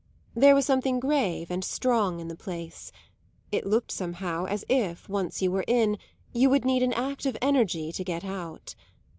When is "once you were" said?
5.07-5.63